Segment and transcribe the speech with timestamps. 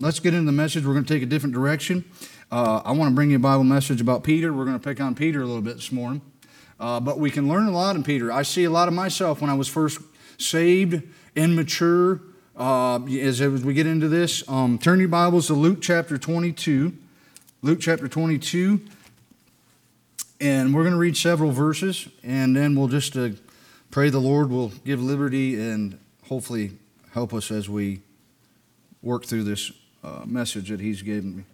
[0.00, 0.84] let's get into the message.
[0.84, 2.04] We're going to take a different direction.
[2.50, 4.52] Uh, I want to bring you a Bible message about Peter.
[4.52, 6.22] We're going to pick on Peter a little bit this morning.
[6.78, 8.30] Uh, but we can learn a lot in Peter.
[8.30, 10.00] I see a lot of myself when I was first
[10.38, 11.02] saved,
[11.34, 12.20] immature.
[12.56, 16.92] Uh, as, as we get into this, um, turn your Bibles to Luke chapter 22.
[17.62, 18.80] Luke chapter 22.
[20.40, 23.30] And we're going to read several verses, and then we'll just uh,
[23.90, 26.72] pray the Lord will give liberty and hopefully
[27.12, 28.02] help us as we
[29.02, 29.72] work through this
[30.08, 31.44] uh, message that He's given me.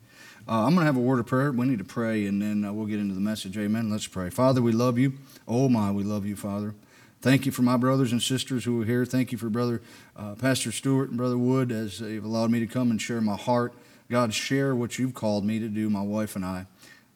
[0.47, 1.51] Uh, I'm going to have a word of prayer.
[1.53, 3.57] We need to pray, and then uh, we'll get into the message.
[3.57, 3.91] Amen.
[3.91, 4.29] Let's pray.
[4.31, 5.15] Father, we love you.
[5.49, 6.75] Oh, my, we love you, Father.
[7.23, 9.07] Thank you for my brothers and sisters who are here.
[9.07, 9.81] Thank you for Brother
[10.15, 13.37] uh, Pastor Stewart and Brother Wood as they've allowed me to come and share my
[13.37, 13.73] heart.
[14.11, 16.67] God, share what you've called me to do, my wife and I.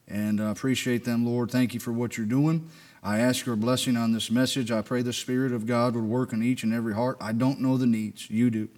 [0.09, 1.51] And I appreciate them, Lord.
[1.51, 2.71] Thank you for what you're doing.
[3.03, 4.71] I ask your blessing on this message.
[4.71, 7.19] I pray the Spirit of God would work in each and every heart.
[7.21, 8.69] I don't know the needs, you do.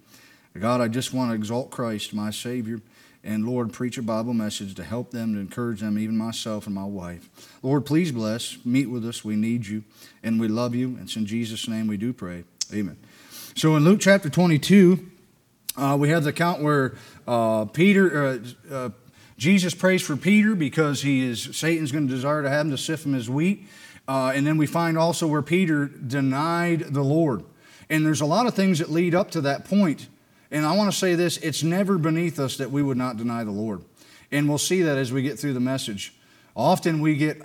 [0.59, 2.81] God, I just want to exalt Christ, my Savior.
[3.23, 6.75] And Lord, preach a Bible message to help them, to encourage them, even myself and
[6.75, 7.29] my wife.
[7.61, 8.57] Lord, please bless.
[8.65, 9.23] Meet with us.
[9.23, 9.83] We need you.
[10.23, 10.87] And we love you.
[10.89, 12.43] And it's in Jesus' name we do pray.
[12.73, 12.97] Amen.
[13.55, 15.07] So in Luke chapter 22,
[15.77, 16.95] uh, we have the account where
[17.27, 18.39] uh, Peter, uh,
[18.73, 18.89] uh
[19.37, 22.77] Jesus prays for Peter because he is Satan's going to desire to have him to
[22.77, 23.67] sift him as wheat.
[24.07, 27.43] Uh, and then we find also where Peter denied the Lord.
[27.89, 30.07] And there's a lot of things that lead up to that point.
[30.51, 33.43] And I want to say this it's never beneath us that we would not deny
[33.43, 33.83] the Lord.
[34.31, 36.13] And we'll see that as we get through the message.
[36.55, 37.41] Often we get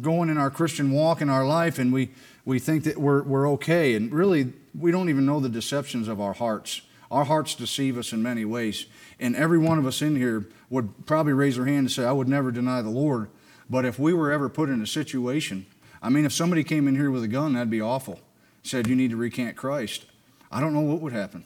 [0.00, 2.10] going in our Christian walk in our life and we,
[2.44, 3.94] we think that we're, we're okay.
[3.94, 6.82] And really, we don't even know the deceptions of our hearts.
[7.10, 8.86] Our hearts deceive us in many ways.
[9.20, 12.12] And every one of us in here would probably raise their hand and say, I
[12.12, 13.28] would never deny the Lord.
[13.68, 15.66] But if we were ever put in a situation,
[16.02, 18.20] I mean, if somebody came in here with a gun, that'd be awful.
[18.62, 20.06] Said, You need to recant Christ.
[20.50, 21.44] I don't know what would happen.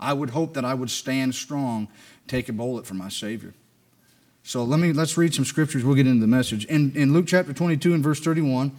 [0.00, 1.88] I would hope that I would stand strong,
[2.26, 3.54] take a bullet for my Savior.
[4.42, 5.84] So let me let's read some scriptures.
[5.84, 6.64] We'll get into the message.
[6.66, 8.72] In, in Luke chapter 22 and verse 31,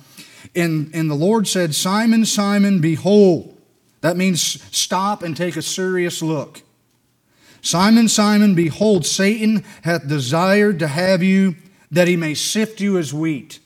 [0.56, 3.56] and, and the Lord said, Simon, Simon, behold.
[4.02, 4.42] That means
[4.76, 6.62] stop and take a serious look.
[7.62, 11.56] Simon, Simon, behold, Satan hath desired to have you
[11.92, 13.60] that he may sift you as wheat.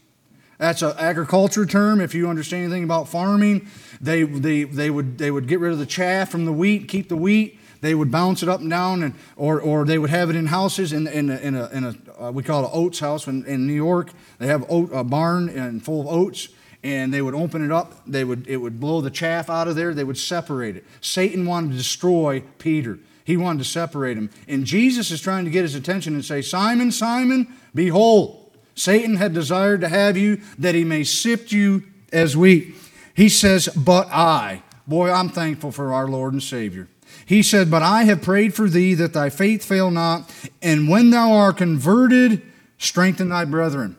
[0.64, 2.00] That's an agriculture term.
[2.00, 3.68] If you understand anything about farming,
[4.00, 7.10] they, they, they, would, they would get rid of the chaff from the wheat, keep
[7.10, 7.60] the wheat.
[7.82, 10.46] They would bounce it up and down, and, or, or they would have it in
[10.46, 13.28] houses in, in, a, in a, in a uh, we call it an oats house
[13.28, 14.12] in, in New York.
[14.38, 16.48] They have oat, a barn and full of oats,
[16.82, 18.02] and they would open it up.
[18.08, 19.94] They would, it would blow the chaff out of there.
[19.94, 20.86] They would separate it.
[21.02, 23.00] Satan wanted to destroy Peter.
[23.26, 24.30] He wanted to separate him.
[24.48, 28.43] And Jesus is trying to get his attention and say, Simon, Simon, behold,
[28.76, 32.76] Satan had desired to have you that he may sift you as wheat.
[33.14, 36.88] He says, But I, boy, I'm thankful for our Lord and Savior.
[37.26, 41.12] He said, But I have prayed for thee that thy faith fail not, and when
[41.12, 42.42] thou art converted,
[42.78, 43.98] strengthen thy brethren.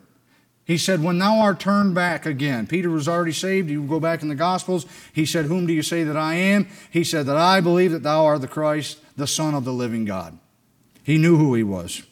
[0.64, 3.70] He said, When thou art turned back again, Peter was already saved.
[3.70, 4.86] You go back in the Gospels.
[5.12, 6.68] He said, Whom do you say that I am?
[6.90, 10.04] He said, That I believe that thou art the Christ, the Son of the living
[10.04, 10.38] God.
[11.02, 12.02] He knew who he was.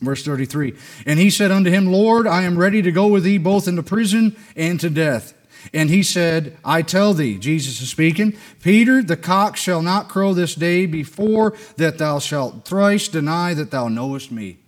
[0.00, 0.74] Verse 33
[1.06, 3.82] And he said unto him, Lord, I am ready to go with thee both into
[3.82, 5.34] prison and to death.
[5.74, 10.32] And he said, I tell thee, Jesus is speaking, Peter, the cock shall not crow
[10.32, 14.58] this day before that thou shalt thrice deny that thou knowest me.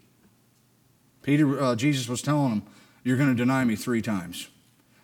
[1.22, 2.62] Peter, uh, Jesus was telling him,
[3.04, 4.48] You're going to deny me three times.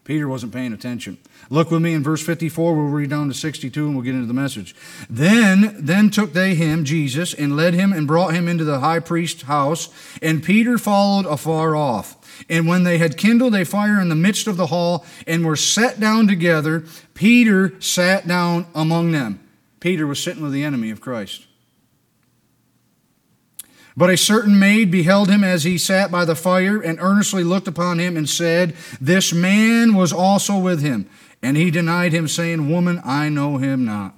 [0.08, 1.18] Peter wasn't paying attention.
[1.50, 2.74] Look with me in verse 54.
[2.74, 4.74] We'll read down to 62 and we'll get into the message.
[5.10, 9.00] Then, then took they him, Jesus, and led him and brought him into the high
[9.00, 9.90] priest's house,
[10.22, 12.16] and Peter followed afar off.
[12.48, 15.56] And when they had kindled a fire in the midst of the hall and were
[15.56, 19.46] set down together, Peter sat down among them.
[19.78, 21.47] Peter was sitting with the enemy of Christ.
[23.98, 27.66] But a certain maid beheld him as he sat by the fire and earnestly looked
[27.66, 31.10] upon him and said, This man was also with him.
[31.42, 34.14] And he denied him, saying, Woman, I know him not.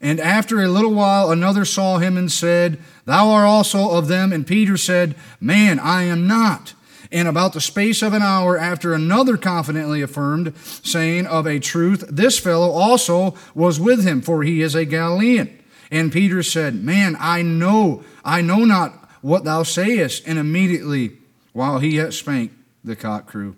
[0.00, 4.32] And after a little while, another saw him and said, Thou art also of them.
[4.32, 6.72] And Peter said, Man, I am not.
[7.12, 12.02] And about the space of an hour after, another confidently affirmed, saying, Of a truth,
[12.08, 15.58] this fellow also was with him, for he is a Galilean.
[15.90, 20.26] And Peter said, Man, I know, I know not what thou sayest.
[20.26, 21.16] And immediately,
[21.52, 22.50] while he yet spake,
[22.84, 23.56] the cock crew.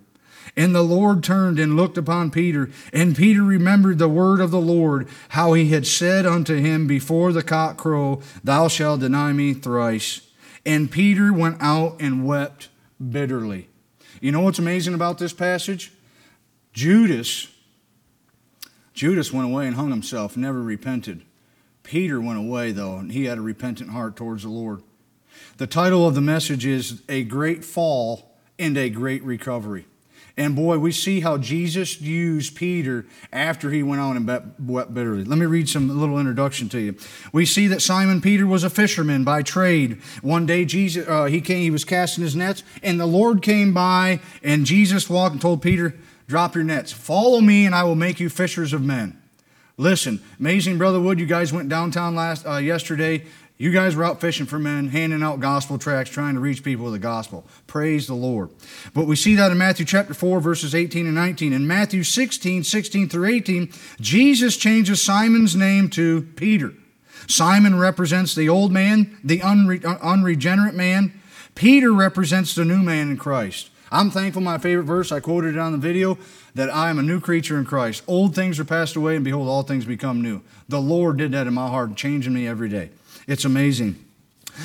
[0.57, 4.61] And the Lord turned and looked upon Peter, and Peter remembered the word of the
[4.61, 9.55] Lord, how he had said unto him before the cock crow, Thou shalt deny me
[9.55, 10.21] thrice.
[10.65, 12.69] And Peter went out and wept
[13.11, 13.69] bitterly.
[14.21, 15.93] You know what's amazing about this passage?
[16.73, 17.49] Judas,
[18.93, 21.23] Judas went away and hung himself, never repented.
[21.83, 24.83] Peter went away, though, and he had a repentant heart towards the Lord.
[25.57, 29.87] The title of the message is A Great Fall and a Great Recovery.
[30.37, 35.23] And boy, we see how Jesus used Peter after he went on and wept bitterly.
[35.23, 36.97] Let me read some little introduction to you.
[37.33, 40.03] We see that Simon Peter was a fisherman by trade.
[40.23, 43.73] One day, Jesus uh, he came, he was casting his nets, and the Lord came
[43.73, 45.95] by, and Jesus walked and told Peter,
[46.27, 49.17] "Drop your nets, follow me, and I will make you fishers of men."
[49.77, 51.21] Listen, amazing, Brother Wood.
[51.21, 53.25] You guys went downtown last uh, yesterday.
[53.57, 56.87] You guys were out fishing for men, handing out gospel tracts, trying to reach people
[56.87, 57.47] with the gospel.
[57.69, 58.51] Praise the Lord.
[58.93, 61.53] But we see that in Matthew chapter 4, verses 18 and 19.
[61.53, 66.73] In Matthew 16, 16 through 18, Jesus changes Simon's name to Peter.
[67.29, 71.13] Simon represents the old man, the unre- uh, unregenerate man.
[71.55, 73.71] Peter represents the new man in Christ.
[73.93, 76.19] I'm thankful, my favorite verse, I quoted it on the video,
[76.57, 78.03] that I am a new creature in Christ.
[78.09, 80.43] Old things are passed away, and behold, all things become new.
[80.69, 82.91] The Lord did that in my heart, changing me every day.
[83.27, 84.05] It's amazing.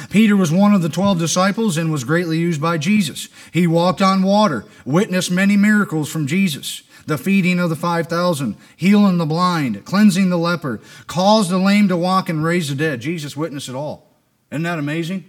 [0.09, 3.27] Peter was one of the 12 disciples and was greatly used by Jesus.
[3.51, 9.17] He walked on water, witnessed many miracles from Jesus the feeding of the 5,000, healing
[9.17, 13.01] the blind, cleansing the leper, caused the lame to walk, and raised the dead.
[13.01, 14.07] Jesus witnessed it all.
[14.51, 15.25] Isn't that amazing?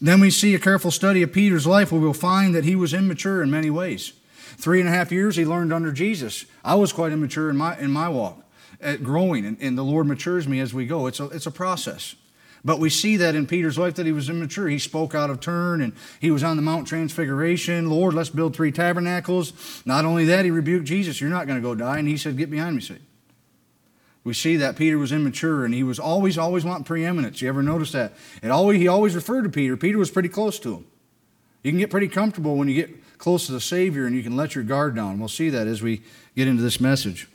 [0.00, 2.92] Then we see a careful study of Peter's life where we'll find that he was
[2.92, 4.12] immature in many ways.
[4.56, 6.44] Three and a half years he learned under Jesus.
[6.64, 8.42] I was quite immature in my, in my walk,
[8.80, 11.06] at growing, and, and the Lord matures me as we go.
[11.06, 12.16] It's a, it's a process.
[12.64, 14.68] But we see that in Peter's life that he was immature.
[14.68, 17.88] He spoke out of turn and he was on the Mount Transfiguration.
[17.88, 19.82] Lord, let's build three tabernacles.
[19.86, 21.98] Not only that, he rebuked Jesus, You're not going to go die.
[21.98, 23.06] And he said, Get behind me, Satan.
[24.22, 27.40] We see that Peter was immature and he was always, always wanting preeminence.
[27.40, 28.12] You ever notice that?
[28.42, 29.76] It always, he always referred to Peter.
[29.78, 30.86] Peter was pretty close to him.
[31.62, 34.36] You can get pretty comfortable when you get close to the Savior and you can
[34.36, 35.18] let your guard down.
[35.18, 36.02] We'll see that as we
[36.36, 37.28] get into this message.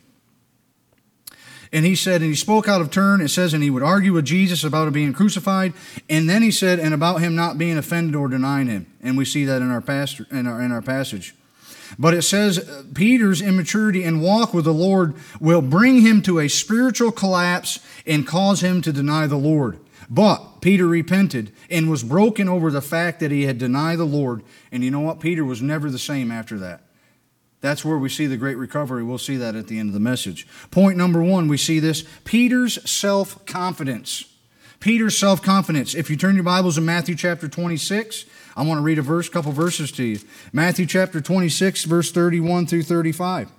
[1.75, 4.13] And he said, and he spoke out of turn, it says, and he would argue
[4.13, 5.73] with Jesus about being crucified.
[6.09, 8.87] And then he said, and about him not being offended or denying him.
[9.01, 11.35] And we see that in our, pastor, in our, in our passage.
[11.99, 16.47] But it says Peter's immaturity and walk with the Lord will bring him to a
[16.47, 19.77] spiritual collapse and cause him to deny the Lord.
[20.09, 24.43] But Peter repented and was broken over the fact that he had denied the Lord.
[24.71, 25.19] And you know what?
[25.19, 26.84] Peter was never the same after that.
[27.65, 29.03] That's where we see the great recovery.
[29.03, 30.45] We'll see that at the end of the message.
[30.69, 34.31] Point number one, we see this Peter's self confidence.
[34.79, 35.95] Peter's self confidence.
[35.95, 38.25] If you turn your Bibles to Matthew chapter 26,
[38.55, 40.19] I want to read a verse, couple verses to you.
[40.53, 43.49] Matthew chapter 26, verse 31 through 35.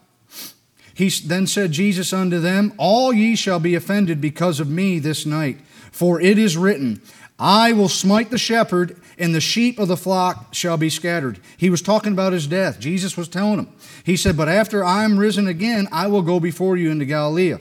[0.94, 5.26] He then said Jesus unto them, All ye shall be offended because of me this
[5.26, 5.58] night,
[5.90, 7.02] for it is written,
[7.40, 11.40] I will smite the shepherd, and the sheep of the flock shall be scattered.
[11.56, 12.78] He was talking about his death.
[12.78, 13.68] Jesus was telling him.
[14.04, 17.54] He said, But after I am risen again, I will go before you into Galilee.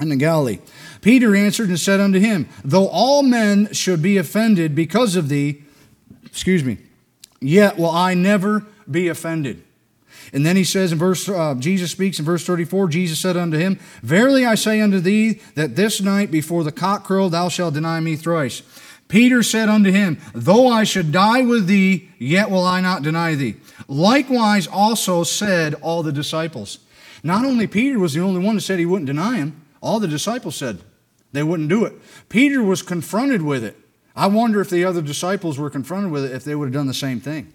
[0.00, 0.58] Into Galilee.
[1.00, 5.62] Peter answered and said unto him, Though all men should be offended because of thee,
[6.26, 6.78] excuse me,
[7.40, 9.62] yet will I never be offended.
[10.32, 13.58] And then he says in verse, uh, Jesus speaks in verse 34, Jesus said unto
[13.58, 17.74] him, Verily I say unto thee, that this night before the cock crow thou shalt
[17.74, 18.62] deny me thrice.
[19.12, 23.34] Peter said unto him, Though I should die with thee, yet will I not deny
[23.34, 23.56] thee.
[23.86, 26.78] Likewise also said all the disciples.
[27.22, 30.08] Not only Peter was the only one that said he wouldn't deny him, all the
[30.08, 30.80] disciples said
[31.30, 31.92] they wouldn't do it.
[32.30, 33.76] Peter was confronted with it.
[34.16, 36.86] I wonder if the other disciples were confronted with it if they would have done
[36.86, 37.52] the same thing.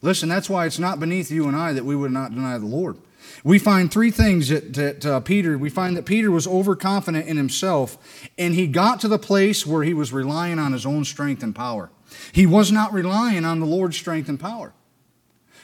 [0.00, 2.64] Listen, that's why it's not beneath you and I that we would not deny the
[2.64, 2.96] Lord.
[3.42, 7.36] We find three things that, that uh, Peter, we find that Peter was overconfident in
[7.36, 7.98] himself,
[8.38, 11.54] and he got to the place where he was relying on his own strength and
[11.54, 11.90] power.
[12.32, 14.72] He was not relying on the Lord's strength and power.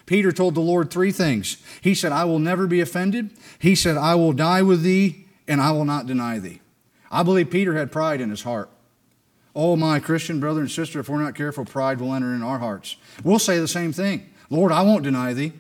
[0.06, 1.56] Peter told the Lord three things.
[1.80, 3.30] He said, I will never be offended.
[3.58, 6.60] He said, I will die with thee, and I will not deny thee.
[7.10, 8.70] I believe Peter had pride in his heart.
[9.54, 12.58] Oh, my Christian brother and sister, if we're not careful, pride will enter in our
[12.58, 12.96] hearts.
[13.24, 15.52] We'll say the same thing Lord, I won't deny thee.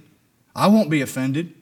[0.54, 1.54] I won't be offended.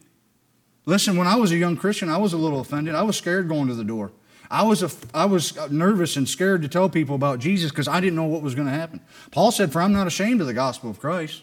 [0.85, 2.95] Listen, when I was a young Christian, I was a little offended.
[2.95, 4.11] I was scared going to the door.
[4.51, 7.87] I was, a, I was uh, nervous and scared to tell people about Jesus because
[7.87, 9.01] I didn't know what was going to happen.
[9.31, 11.41] Paul said, For I'm not ashamed of the gospel of Christ,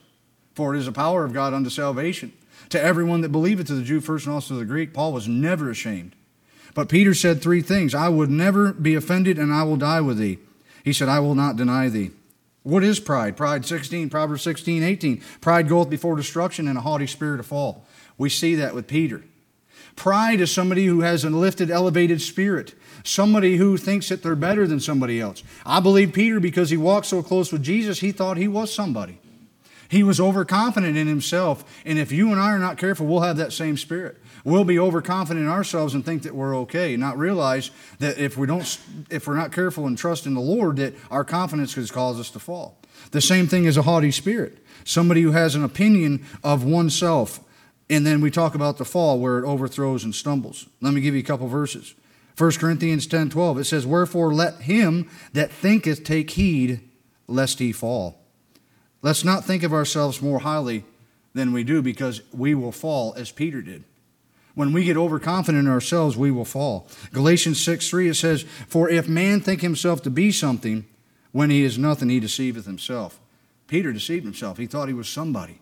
[0.55, 2.33] for it is the power of God unto salvation.
[2.69, 5.27] To everyone that believeth, to the Jew first and also to the Greek, Paul was
[5.27, 6.15] never ashamed.
[6.75, 10.19] But Peter said three things I would never be offended, and I will die with
[10.19, 10.39] thee.
[10.85, 12.13] He said, I will not deny thee.
[12.63, 13.37] What is pride?
[13.37, 15.23] Pride 16, Proverbs 16, 18.
[15.41, 17.85] Pride goeth before destruction, and a haughty spirit a fall.
[18.17, 19.25] We see that with Peter.
[19.97, 22.75] Pride is somebody who has a lifted, elevated spirit,
[23.05, 25.43] somebody who thinks that they're better than somebody else.
[25.65, 29.19] I believe Peter, because he walked so close with Jesus, he thought he was somebody.
[29.89, 31.83] He was overconfident in himself.
[31.85, 34.17] And if you and I are not careful, we'll have that same spirit.
[34.43, 38.47] We'll be overconfident in ourselves and think that we're okay, not realize that if we
[38.47, 38.79] don't,
[39.11, 42.31] if we're not careful and trust in the Lord, that our confidence could cause us
[42.31, 42.79] to fall.
[43.11, 47.41] The same thing is a haughty spirit, somebody who has an opinion of oneself,
[47.93, 50.67] and then we talk about the fall where it overthrows and stumbles.
[50.81, 51.95] Let me give you a couple verses.
[52.39, 56.81] 1 Corinthians 10 12, it says, Wherefore let him that thinketh take heed
[57.29, 58.19] lest he fall.
[59.03, 60.85] Let's not think of ourselves more highly
[61.35, 63.85] than we do because we will fall as Peter did.
[64.55, 66.89] When we get overconfident in ourselves, we will fall.
[67.13, 70.87] Galatians 6 3, it says, For if man think himself to be something,
[71.31, 73.21] when he is nothing, he deceiveth himself.
[73.67, 74.57] Peter deceived himself.
[74.57, 75.62] He thought he was somebody.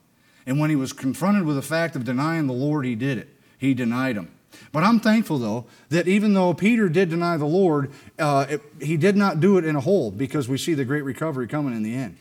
[0.50, 3.28] And when he was confronted with the fact of denying the Lord, he did it.
[3.56, 4.32] He denied him.
[4.72, 8.96] But I'm thankful, though, that even though Peter did deny the Lord, uh, it, he
[8.96, 11.84] did not do it in a whole because we see the great recovery coming in
[11.84, 12.16] the end.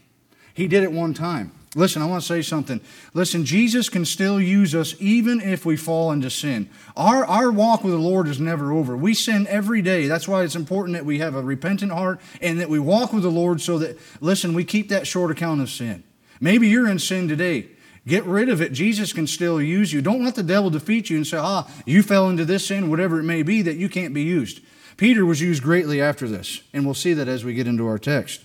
[0.54, 1.54] He did it one time.
[1.74, 2.82] Listen, I want to say something.
[3.16, 6.70] Listen, Jesus can still use us even if we fall into sin.
[6.96, 8.96] Our, our walk with the Lord is never over.
[8.96, 10.06] We sin every day.
[10.06, 13.24] That's why it's important that we have a repentant heart and that we walk with
[13.24, 16.04] the Lord so that, listen, we keep that short account of sin.
[16.40, 17.70] Maybe you're in sin today.
[18.08, 18.72] Get rid of it.
[18.72, 20.02] Jesus can still use you.
[20.02, 23.20] Don't let the devil defeat you and say, ah, you fell into this sin, whatever
[23.20, 24.62] it may be, that you can't be used.
[24.98, 27.98] Peter was used greatly after this, and we'll see that as we get into our
[27.98, 28.42] text.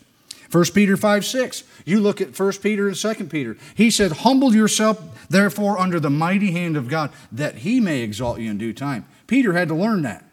[0.50, 1.64] 1 Peter 5 6.
[1.84, 3.56] You look at 1 Peter and 2 Peter.
[3.74, 8.38] He said, Humble yourself, therefore, under the mighty hand of God, that he may exalt
[8.38, 9.04] you in due time.
[9.26, 10.23] Peter had to learn that.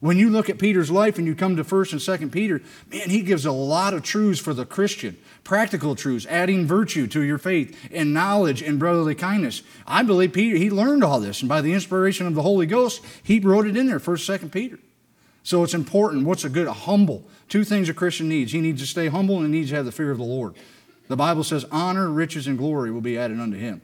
[0.00, 3.10] When you look at Peter's life and you come to 1st and 2nd Peter, man,
[3.10, 7.38] he gives a lot of truths for the Christian, practical truths, adding virtue to your
[7.38, 9.62] faith and knowledge and brotherly kindness.
[9.86, 13.04] I believe Peter, he learned all this, and by the inspiration of the Holy Ghost,
[13.24, 14.78] he wrote it in there, 1st, 2nd Peter.
[15.42, 16.26] So it's important.
[16.26, 17.24] What's a good, humble.
[17.48, 18.52] Two things a Christian needs.
[18.52, 20.54] He needs to stay humble and he needs to have the fear of the Lord.
[21.08, 23.80] The Bible says honor, riches, and glory will be added unto him.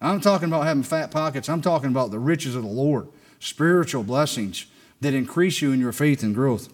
[0.00, 1.48] I'm talking about having fat pockets.
[1.48, 3.08] I'm talking about the riches of the Lord,
[3.40, 4.66] spiritual blessings
[5.00, 6.68] that increase you in your faith and growth.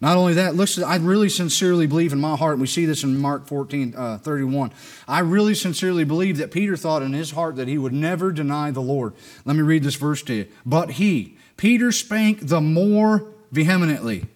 [0.00, 3.18] Not only that, listen, I really sincerely believe in my heart, we see this in
[3.18, 4.72] Mark 14 uh, 31.
[5.06, 8.70] I really sincerely believe that Peter thought in his heart that he would never deny
[8.70, 9.12] the Lord.
[9.44, 10.46] Let me read this verse to you.
[10.64, 14.26] But he, Peter, spake the more vehemently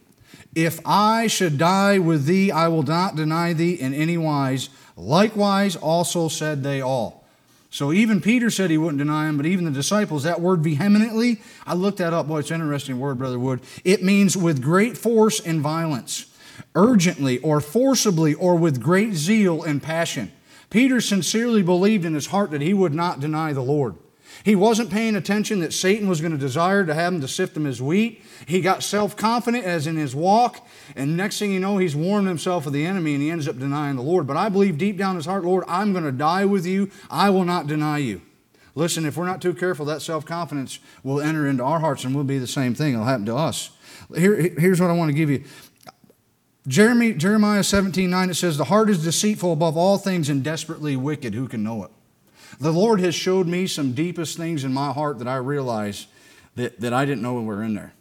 [0.55, 4.69] If I should die with thee, I will not deny thee in any wise.
[4.97, 7.24] Likewise, also said they all.
[7.75, 11.41] So even Peter said he wouldn't deny him, but even the disciples, that word vehemently,
[11.67, 12.29] I looked that up.
[12.29, 13.63] Boy, it's an interesting word, Brother Wood.
[13.83, 16.27] It means with great force and violence,
[16.77, 20.31] urgently or forcibly or with great zeal and passion.
[20.71, 23.97] Peter sincerely believed in his heart that he would not deny the Lord.
[24.45, 27.57] He wasn't paying attention that Satan was going to desire to have him to sift
[27.57, 28.23] him as wheat.
[28.47, 32.29] He got self confident as in his walk, and next thing you know, he's warned
[32.29, 34.27] himself of the enemy and he ends up denying the Lord.
[34.27, 36.91] But I believe deep down in his heart, Lord, I'm going to die with you.
[37.11, 38.21] I will not deny you.
[38.75, 42.15] Listen, if we're not too careful, that self confidence will enter into our hearts and
[42.15, 42.93] will be the same thing.
[42.93, 43.71] It'll happen to us.
[44.15, 45.43] Here, here's what I want to give you.
[46.67, 50.97] Jeremy, Jeremiah 17 9, it says, The heart is deceitful above all things and desperately
[50.97, 51.33] wicked.
[51.33, 51.91] Who can know it?
[52.61, 56.07] The Lord has showed me some deepest things in my heart that I realize
[56.57, 57.93] that, that I didn't know were in there,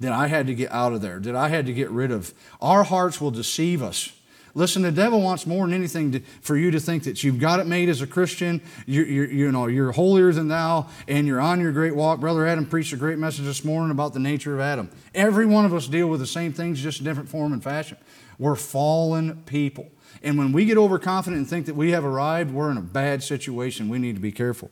[0.00, 2.34] that I had to get out of there, that I had to get rid of.
[2.60, 4.12] Our hearts will deceive us.
[4.54, 7.58] Listen, the devil wants more than anything to, for you to think that you've got
[7.58, 8.60] it made as a Christian.
[8.84, 12.20] You're, you're, you know, you're holier than thou, and you're on your great walk.
[12.20, 14.90] Brother Adam preached a great message this morning about the nature of Adam.
[15.14, 17.96] Every one of us deal with the same things, just different form and fashion.
[18.38, 19.88] We're fallen people.
[20.22, 23.22] And when we get overconfident and think that we have arrived, we're in a bad
[23.22, 23.88] situation.
[23.88, 24.70] We need to be careful.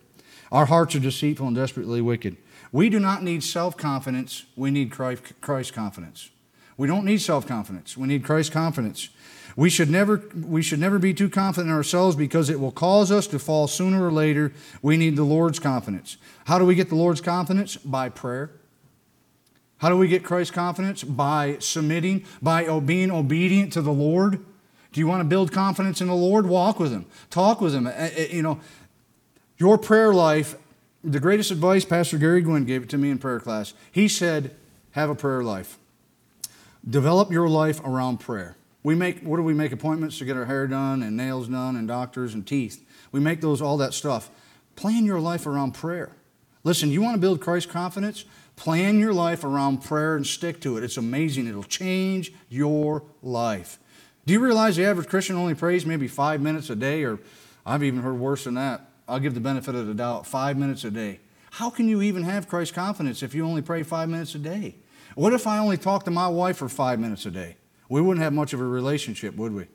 [0.53, 2.37] Our hearts are deceitful and desperately wicked.
[2.73, 6.31] We do not need self confidence, we need Christ confidence.
[6.77, 9.11] We don't need self confidence, we need Christ confidence.
[9.57, 13.11] We should, never, we should never be too confident in ourselves because it will cause
[13.11, 14.53] us to fall sooner or later.
[14.81, 16.17] We need the Lord's confidence.
[16.45, 17.77] How do we get the Lord's confidence?
[17.77, 18.53] By prayer.
[19.79, 21.03] How do we get Christ's confidence?
[21.03, 24.45] By submitting, by being obedient to the Lord.
[24.93, 26.47] Do you want to build confidence in the Lord?
[26.47, 27.87] Walk with Him, talk with Him.
[27.87, 28.61] Uh, uh, you know,
[29.57, 30.57] your prayer life,
[31.05, 33.75] the greatest advice Pastor Gary Gwynn gave it to me in prayer class.
[33.93, 34.55] He said,
[34.93, 35.79] have a prayer life.
[36.89, 38.57] Develop your life around prayer.
[38.83, 41.77] We make, what do we make appointments to get our hair done and nails done
[41.77, 42.85] and doctors and teeth?
[43.13, 44.31] We make those, all that stuff.
[44.77, 46.13] Plan your life around prayer.
[46.65, 48.25] Listen, you want to build Christ confidence?
[48.57, 50.85] Plan your life around prayer and stick to it.
[50.85, 51.47] It's amazing.
[51.47, 53.79] It'll change your life.
[54.31, 57.19] Do you realize the average Christian only prays maybe five minutes a day, or
[57.67, 58.89] I've even heard worse than that?
[59.09, 61.19] I'll give the benefit of the doubt five minutes a day.
[61.51, 64.77] How can you even have Christ's confidence if you only pray five minutes a day?
[65.17, 67.57] What if I only talk to my wife for five minutes a day?
[67.89, 69.67] We wouldn't have much of a relationship, would we?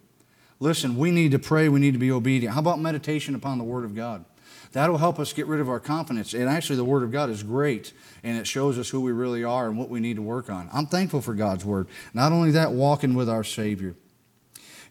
[0.61, 2.53] Listen, we need to pray, we need to be obedient.
[2.53, 4.23] How about meditation upon the Word of God?
[4.71, 6.33] That'll help us get rid of our confidence.
[6.33, 7.91] And actually, the Word of God is great,
[8.23, 10.69] and it shows us who we really are and what we need to work on.
[10.71, 11.89] I'm thankful for God's Word.
[12.13, 13.95] Not only that, walking with our Savior.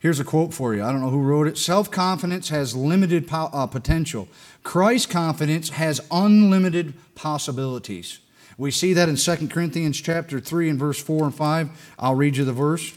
[0.05, 0.85] Here's a quote for you.
[0.85, 1.57] I don't know who wrote it.
[1.57, 4.29] Self confidence has limited po- uh, potential.
[4.63, 8.19] Christ confidence has unlimited possibilities.
[8.59, 11.95] We see that in 2 Corinthians chapter 3 and verse 4 and 5.
[11.99, 12.93] I'll read you the verse.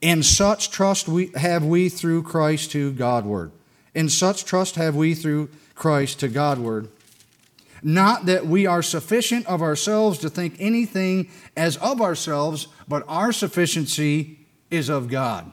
[0.00, 3.52] In such trust we have we through Christ to Godward.
[3.94, 6.88] In such trust have we through Christ to Godward.
[7.82, 11.28] Not that we are sufficient of ourselves to think anything
[11.58, 14.38] as of ourselves, but our sufficiency
[14.72, 15.52] is of God.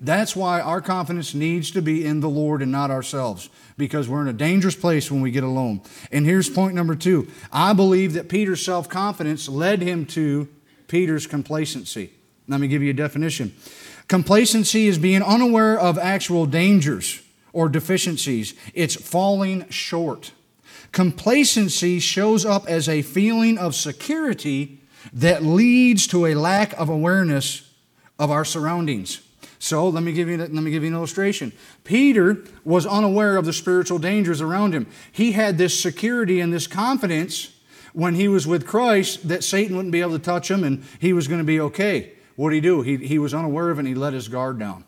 [0.00, 4.22] That's why our confidence needs to be in the Lord and not ourselves, because we're
[4.22, 5.80] in a dangerous place when we get alone.
[6.10, 10.48] And here's point number two I believe that Peter's self confidence led him to
[10.88, 12.10] Peter's complacency.
[12.48, 13.54] Let me give you a definition.
[14.08, 20.32] Complacency is being unaware of actual dangers or deficiencies, it's falling short.
[20.90, 24.80] Complacency shows up as a feeling of security
[25.12, 27.71] that leads to a lack of awareness
[28.22, 29.20] of our surroundings.
[29.58, 31.52] So let me give you let me give you an illustration.
[31.82, 34.86] Peter was unaware of the spiritual dangers around him.
[35.10, 37.52] He had this security and this confidence
[37.92, 41.12] when he was with Christ that Satan wouldn't be able to touch him and he
[41.12, 42.12] was going to be okay.
[42.36, 42.82] What did he do?
[42.82, 44.84] He, he was unaware of it and he let his guard down.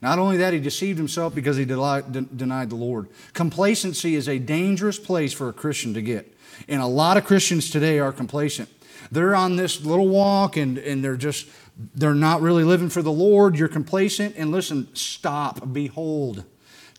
[0.00, 3.08] Not only that, he deceived himself because he denied the Lord.
[3.34, 6.34] Complacency is a dangerous place for a Christian to get.
[6.68, 8.70] And a lot of Christians today are complacent.
[9.10, 11.46] They're on this little walk and, and they're just,
[11.94, 13.58] they're not really living for the Lord.
[13.58, 14.34] You're complacent.
[14.36, 16.44] And listen, stop, behold.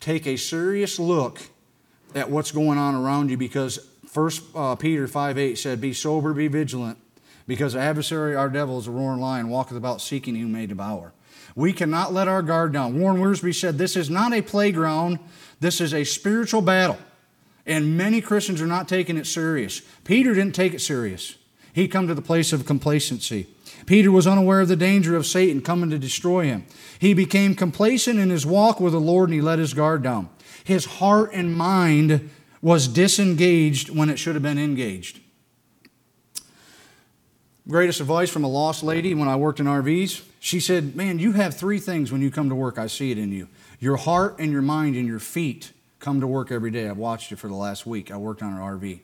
[0.00, 1.40] Take a serious look
[2.14, 6.32] at what's going on around you because First uh, Peter 5 8 said, Be sober,
[6.32, 6.98] be vigilant,
[7.46, 11.12] because the adversary, our devil, is a roaring lion, walketh about seeking whom may devour.
[11.54, 12.98] We cannot let our guard down.
[12.98, 15.18] Warren Wiersbe said, This is not a playground,
[15.60, 16.98] this is a spiritual battle.
[17.66, 19.82] And many Christians are not taking it serious.
[20.04, 21.36] Peter didn't take it serious.
[21.74, 23.46] He come to the place of complacency.
[23.86, 26.66] Peter was unaware of the danger of Satan coming to destroy him.
[26.98, 30.28] He became complacent in his walk with the Lord and he let his guard down.
[30.64, 35.20] His heart and mind was disengaged when it should have been engaged.
[37.68, 41.32] Greatest advice from a lost lady when I worked in RVs she said, Man, you
[41.32, 42.78] have three things when you come to work.
[42.78, 43.48] I see it in you
[43.80, 46.88] your heart and your mind and your feet come to work every day.
[46.88, 48.10] I've watched you for the last week.
[48.10, 49.00] I worked on an RV.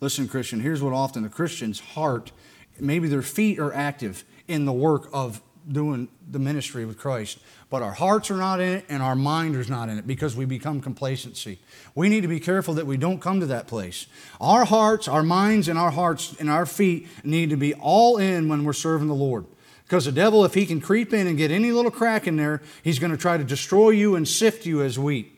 [0.00, 2.32] Listen, Christian, here's what often the Christian's heart,
[2.80, 7.38] maybe their feet are active in the work of doing the ministry with Christ,
[7.70, 10.36] but our hearts are not in it and our mind is not in it because
[10.36, 11.58] we become complacency.
[11.94, 14.06] We need to be careful that we don't come to that place.
[14.40, 18.48] Our hearts, our minds, and our hearts and our feet need to be all in
[18.48, 19.46] when we're serving the Lord.
[19.84, 22.60] Because the devil, if he can creep in and get any little crack in there,
[22.82, 25.35] he's going to try to destroy you and sift you as wheat.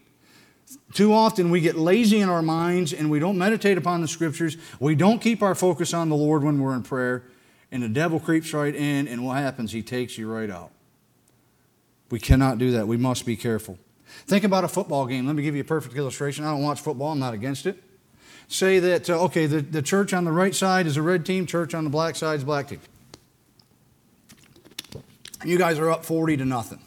[0.93, 4.57] Too often we get lazy in our minds and we don't meditate upon the scriptures.
[4.81, 7.25] We don't keep our focus on the Lord when we're in prayer.
[7.71, 9.73] And the devil creeps right in, and what happens?
[9.73, 10.71] He takes you right out.
[12.11, 12.89] We cannot do that.
[12.89, 13.79] We must be careful.
[14.27, 15.27] Think about a football game.
[15.27, 16.45] Let me give you a perfect illustration.
[16.45, 17.83] I don't watch football, I'm not against it.
[18.49, 21.45] Say that, uh, okay, the, the church on the right side is a red team,
[21.45, 22.81] church on the black side is black team.
[25.45, 26.81] You guys are up 40 to nothing.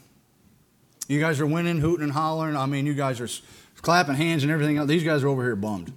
[1.07, 2.57] You guys are winning, hooting and hollering.
[2.57, 3.27] I mean, you guys are
[3.81, 4.87] clapping hands and everything else.
[4.87, 5.93] These guys are over here bummed.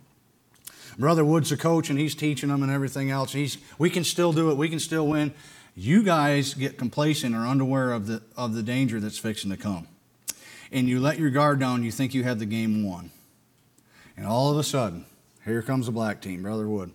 [0.99, 3.33] Brother Wood's the coach and he's teaching them and everything else.
[3.33, 4.57] He's, we can still do it.
[4.57, 5.35] We can still win.
[5.75, 9.89] You guys get complacent or unaware of the, of the danger that's fixing to come.
[10.71, 11.83] And you let your guard down.
[11.83, 13.11] You think you have the game won.
[14.17, 15.05] And all of a sudden,
[15.45, 16.93] here comes the black team, Brother Wood.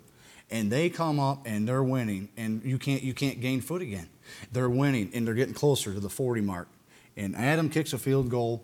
[0.49, 4.09] And they come up and they're winning and you can't, you can't gain foot again.
[4.51, 6.69] They're winning and they're getting closer to the 40 mark.
[7.15, 8.63] And Adam kicks a field goal,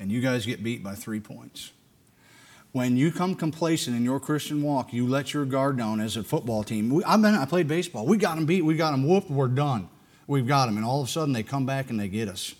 [0.00, 1.70] and you guys get beat by three points.
[2.72, 6.24] When you come complacent in your Christian walk, you let your guard down as a
[6.24, 6.88] football team.
[6.88, 8.06] We, I've been, I played baseball.
[8.06, 8.64] We got them beat.
[8.64, 9.30] We got them whooped.
[9.30, 9.88] We're done.
[10.26, 10.76] We've got them.
[10.76, 12.54] And all of a sudden, they come back and they get us.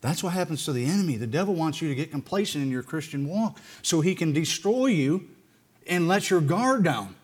[0.00, 1.16] That's what happens to the enemy.
[1.16, 4.86] The devil wants you to get complacent in your Christian walk so he can destroy
[4.86, 5.28] you
[5.86, 7.14] and let your guard down.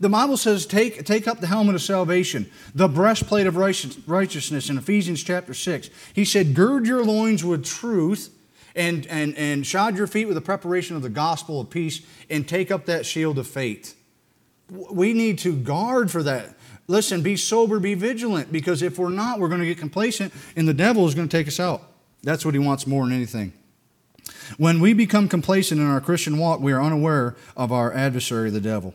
[0.00, 4.78] The Bible says, take, take up the helmet of salvation, the breastplate of righteousness in
[4.78, 5.90] Ephesians chapter 6.
[6.14, 8.34] He said, Gird your loins with truth
[8.74, 12.46] and, and, and shod your feet with the preparation of the gospel of peace and
[12.46, 13.96] take up that shield of faith.
[14.70, 16.56] We need to guard for that.
[16.86, 20.68] Listen, be sober, be vigilant, because if we're not, we're going to get complacent and
[20.68, 21.82] the devil is going to take us out.
[22.22, 23.52] That's what he wants more than anything.
[24.58, 28.60] When we become complacent in our Christian walk, we are unaware of our adversary, the
[28.60, 28.94] devil.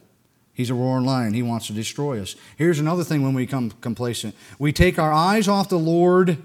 [0.54, 1.34] He's a roaring lion.
[1.34, 2.36] He wants to destroy us.
[2.58, 6.38] Here's another thing when we become complacent we take our eyes off the Lord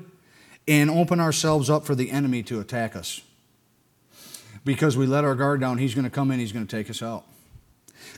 [0.71, 3.23] and open ourselves up for the enemy to attack us.
[4.63, 6.89] because we let our guard down, he's going to come in, he's going to take
[6.91, 7.25] us out.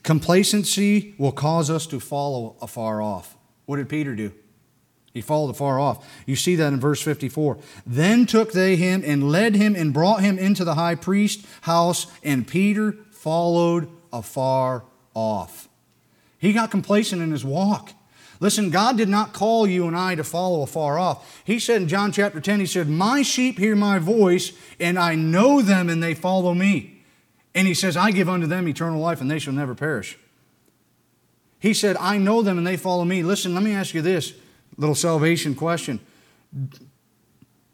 [0.02, 3.36] Complacency will cause us to follow afar off.
[3.64, 4.32] What did Peter do?
[5.14, 6.06] He followed afar off.
[6.26, 7.58] You see that in verse 54.
[7.86, 12.06] Then took they him and led him and brought him into the high priest's house,
[12.24, 14.84] and Peter followed afar
[15.14, 15.68] off.
[16.38, 17.92] He got complacent in his walk.
[18.42, 21.40] Listen, God did not call you and I to follow afar off.
[21.44, 24.50] He said in John chapter 10, He said, My sheep hear my voice,
[24.80, 27.04] and I know them, and they follow me.
[27.54, 30.18] And He says, I give unto them eternal life, and they shall never perish.
[31.60, 33.22] He said, I know them, and they follow me.
[33.22, 34.34] Listen, let me ask you this
[34.76, 36.00] little salvation question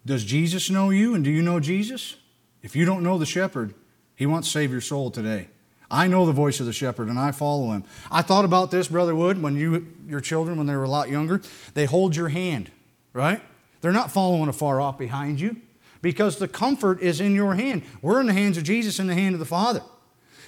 [0.04, 2.16] Does Jesus know you, and do you know Jesus?
[2.62, 3.72] If you don't know the shepherd,
[4.14, 5.48] He wants to save your soul today.
[5.90, 7.84] I know the voice of the shepherd and I follow him.
[8.10, 11.08] I thought about this, Brother Wood, when you, your children, when they were a lot
[11.08, 11.40] younger,
[11.74, 12.70] they hold your hand,
[13.12, 13.40] right?
[13.80, 15.56] They're not following afar off behind you
[16.02, 17.82] because the comfort is in your hand.
[18.02, 19.82] We're in the hands of Jesus, in the hand of the Father.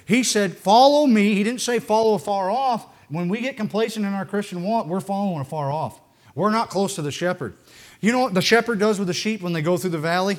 [0.04, 1.34] He said, Follow me.
[1.34, 2.86] He didn't say follow afar off.
[3.08, 6.00] When we get complacent in our Christian walk, we're following afar off.
[6.34, 7.54] We're not close to the shepherd.
[8.00, 10.38] You know what the shepherd does with the sheep when they go through the valley?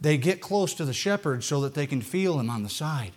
[0.00, 3.12] They get close to the shepherd so that they can feel him on the side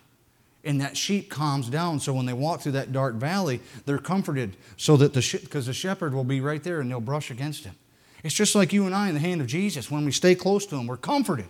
[0.64, 2.00] and that sheep calms down.
[2.00, 5.74] So when they walk through that dark valley, they're comforted so that the because the
[5.74, 7.76] shepherd will be right there and they'll brush against him.
[8.24, 9.90] It's just like you and I in the hand of Jesus.
[9.90, 11.48] When we stay close to him, we're comforted.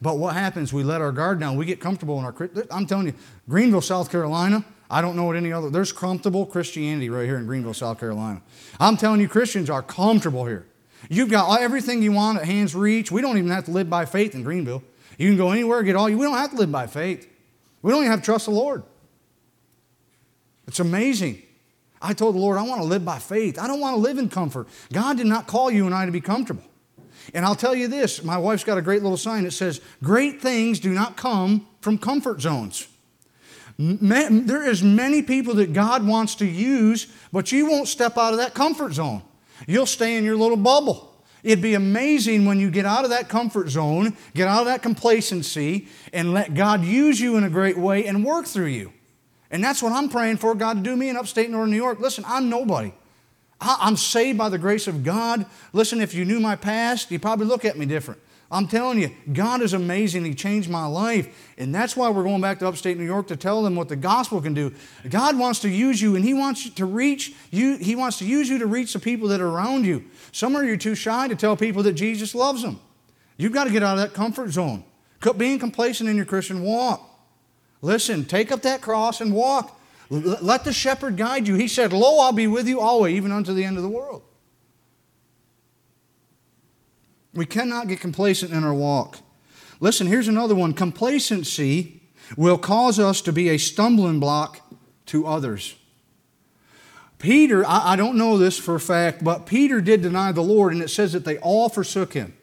[0.00, 0.72] But what happens?
[0.72, 1.56] We let our guard down.
[1.56, 2.34] We get comfortable in our.
[2.70, 3.14] I'm telling you,
[3.48, 4.64] Greenville, South Carolina.
[4.90, 5.70] I don't know what any other.
[5.70, 8.42] There's comfortable Christianity right here in Greenville, South Carolina.
[8.78, 10.66] I'm telling you, Christians are comfortable here.
[11.08, 13.10] You've got everything you want at hand's reach.
[13.10, 14.82] We don't even have to live by faith in Greenville.
[15.18, 16.18] You can go anywhere, get all you.
[16.18, 17.28] We don't have to live by faith.
[17.82, 18.84] We don't even have to trust the Lord.
[20.66, 21.42] It's amazing.
[22.00, 23.58] I told the Lord, I want to live by faith.
[23.58, 24.68] I don't want to live in comfort.
[24.92, 26.64] God did not call you and I to be comfortable.
[27.34, 30.40] And I'll tell you this my wife's got a great little sign that says, Great
[30.40, 32.88] things do not come from comfort zones.
[33.78, 38.38] There is many people that God wants to use, but you won't step out of
[38.38, 39.22] that comfort zone.
[39.66, 41.11] You'll stay in your little bubble.
[41.42, 44.82] It'd be amazing when you get out of that comfort zone, get out of that
[44.82, 48.92] complacency, and let God use you in a great way and work through you.
[49.50, 52.00] And that's what I'm praying for God to do me in upstate Northern New York.
[52.00, 52.92] Listen, I'm nobody.
[53.60, 55.46] I'm saved by the grace of God.
[55.72, 58.20] Listen, if you knew my past, you'd probably look at me different.
[58.52, 60.26] I'm telling you, God is amazing.
[60.26, 61.50] He changed my life.
[61.56, 63.96] And that's why we're going back to upstate New York to tell them what the
[63.96, 64.74] gospel can do.
[65.08, 67.78] God wants to use you, and He wants to reach you.
[67.78, 70.04] He wants to use you to reach the people that are around you.
[70.32, 72.78] Some of you are too shy to tell people that Jesus loves them.
[73.38, 74.84] You've got to get out of that comfort zone.
[75.38, 77.08] Being complacent in your Christian walk.
[77.80, 79.80] Listen, take up that cross and walk.
[80.10, 81.54] Let the shepherd guide you.
[81.54, 84.22] He said, Lo, I'll be with you always, even unto the end of the world.
[87.34, 89.18] We cannot get complacent in our walk.
[89.80, 92.02] Listen, here's another one complacency
[92.36, 94.60] will cause us to be a stumbling block
[95.06, 95.74] to others.
[97.18, 100.72] Peter, I, I, don't know this for a fact, but Peter did deny the Lord,
[100.72, 102.36] and it says that they all forsook him.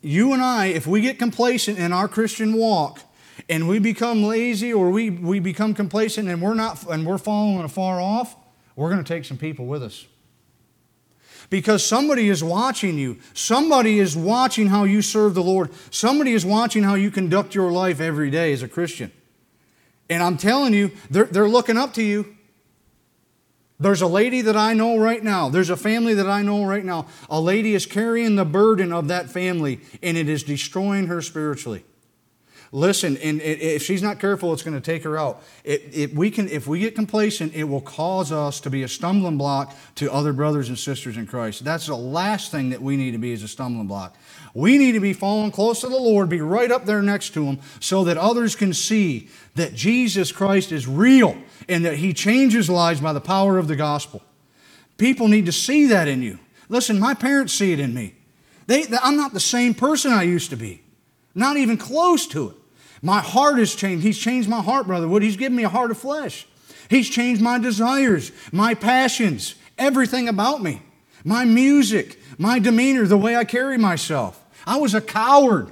[0.00, 3.00] You and I, if we get complacent in our Christian walk,
[3.48, 7.64] and we become lazy or we, we become complacent and we're not and we're following
[7.64, 8.36] afar off,
[8.76, 10.06] we're going to take some people with us
[11.50, 13.18] because somebody is watching you.
[13.32, 15.70] Somebody is watching how you serve the Lord.
[15.90, 19.12] Somebody is watching how you conduct your life every day as a Christian.
[20.10, 22.34] And I'm telling you, they're, they're looking up to you.
[23.80, 25.48] There's a lady that I know right now.
[25.48, 27.06] There's a family that I know right now.
[27.30, 31.84] A lady is carrying the burden of that family, and it is destroying her spiritually.
[32.70, 35.42] Listen, and if she's not careful, it's going to take her out.
[35.64, 39.38] If we, can, if we get complacent, it will cause us to be a stumbling
[39.38, 41.64] block to other brothers and sisters in Christ.
[41.64, 44.16] That's the last thing that we need to be is a stumbling block.
[44.52, 47.44] We need to be following close to the Lord, be right up there next to
[47.44, 51.38] Him, so that others can see that Jesus Christ is real
[51.70, 54.22] and that He changes lives by the power of the gospel.
[54.98, 56.38] People need to see that in you.
[56.68, 58.14] Listen, my parents see it in me.
[58.66, 60.82] They, I'm not the same person I used to be,
[61.34, 62.56] not even close to it.
[63.02, 64.04] My heart has changed.
[64.04, 65.22] He's changed my heart, Brother Wood.
[65.22, 66.46] He's given me a heart of flesh.
[66.90, 70.82] He's changed my desires, my passions, everything about me,
[71.24, 74.42] my music, my demeanor, the way I carry myself.
[74.66, 75.70] I was a coward.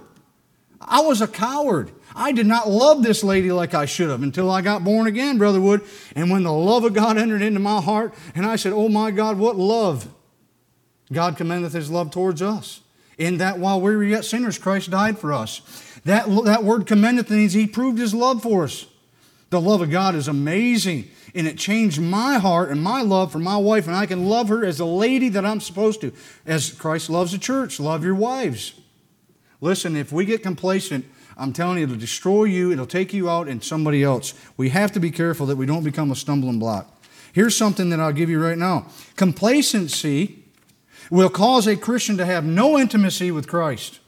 [0.81, 1.91] I was a coward.
[2.15, 5.37] I did not love this lady like I should have until I got born again,
[5.37, 5.83] Brother Wood.
[6.15, 9.11] And when the love of God entered into my heart, and I said, Oh my
[9.11, 10.09] God, what love!
[11.13, 12.81] God commendeth his love towards us.
[13.19, 15.61] In that while we were yet sinners, Christ died for us.
[16.05, 18.87] That, that word commendeth means he proved his love for us.
[19.51, 23.39] The love of God is amazing, and it changed my heart and my love for
[23.39, 26.13] my wife, and I can love her as a lady that I'm supposed to,
[26.45, 27.79] as Christ loves the church.
[27.81, 28.75] Love your wives.
[29.61, 33.49] Listen, if we get complacent, I'm telling you, it'll destroy you, it'll take you out
[33.49, 34.35] and somebody else.
[34.57, 36.93] We have to be careful that we don't become a stumbling block.
[37.33, 40.46] Here's something that I'll give you right now complacency
[41.11, 44.01] will cause a Christian to have no intimacy with Christ.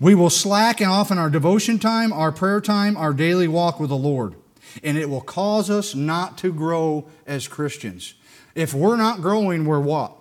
[0.00, 3.90] We will slacken off in our devotion time, our prayer time, our daily walk with
[3.90, 4.34] the Lord.
[4.82, 8.14] And it will cause us not to grow as Christians.
[8.54, 10.16] If we're not growing, we're what?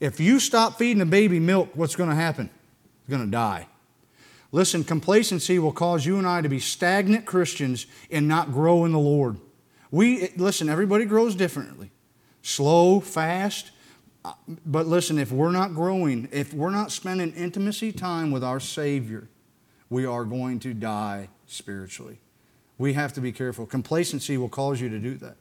[0.00, 2.50] If you stop feeding a baby milk, what's going to happen?
[3.00, 3.66] It's going to die.
[4.50, 8.92] Listen, complacency will cause you and I to be stagnant Christians and not grow in
[8.92, 9.38] the Lord.
[9.90, 11.90] We listen, everybody grows differently.
[12.42, 13.70] Slow, fast,
[14.66, 19.28] but listen, if we're not growing, if we're not spending intimacy time with our Savior,
[19.90, 22.18] we are going to die spiritually.
[22.76, 23.66] We have to be careful.
[23.66, 25.36] Complacency will cause you to do that.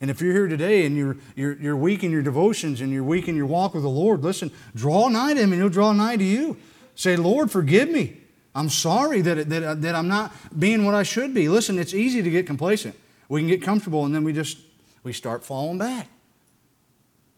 [0.00, 3.04] And if you're here today and you're, you're, you're weak in your devotions and you're
[3.04, 5.92] weak in your walk with the Lord, listen, draw nigh to Him and He'll draw
[5.92, 6.56] nigh to you.
[6.94, 8.16] Say, Lord, forgive me.
[8.54, 11.48] I'm sorry that, that, that I'm not being what I should be.
[11.48, 12.96] Listen, it's easy to get complacent.
[13.28, 14.58] We can get comfortable and then we just
[15.02, 16.08] we start falling back.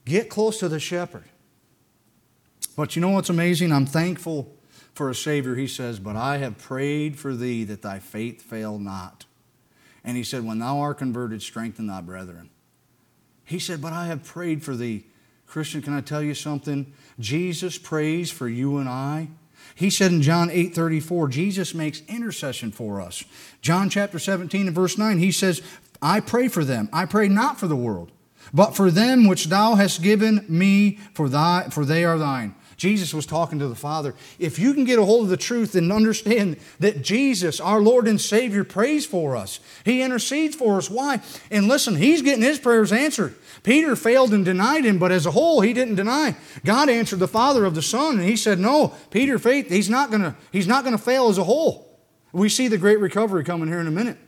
[0.05, 1.25] Get close to the shepherd.
[2.77, 3.73] But you know what's amazing?
[3.73, 4.55] I'm thankful
[4.95, 5.55] for a Savior.
[5.55, 9.27] He says, But I have prayed for thee that thy faith fail not.
[10.05, 12.51] And he said, When thou art converted, strengthen thy brethren.
[13.45, 15.05] He said, But I have prayed for thee.
[15.47, 16.93] Christian, can I tell you something?
[17.21, 19.29] Jesus prays for you and I.
[19.75, 23.25] He said in John 8 34, Jesus makes intercession for us.
[23.61, 25.63] John chapter 17 and verse 9, he says,
[26.01, 26.89] I pray for them.
[26.93, 28.11] I pray not for the world
[28.53, 32.55] but for them which thou hast given me, for, thy, for they are thine.
[32.83, 34.13] Jesus was talking to the Father.
[34.41, 38.09] If you can get a hold of the truth and understand that Jesus, our Lord
[38.09, 40.91] and Savior, prays for us, He intercedes for us.
[40.91, 41.21] Why?
[41.49, 43.37] And listen, He's getting His prayers answered.
[43.63, 46.35] Peter failed and denied Him, but as a whole, he didn't deny.
[46.65, 50.11] God answered the Father of the Son, and He said, No, Peter, faith, He's not
[50.11, 52.01] to He's not to fail as a whole.
[52.33, 54.19] We see the great recovery coming here in a minute.